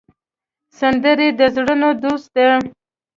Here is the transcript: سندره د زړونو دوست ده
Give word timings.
سندره 0.77 1.27
د 1.39 1.41
زړونو 1.55 1.89
دوست 2.03 2.29
ده 2.35 2.47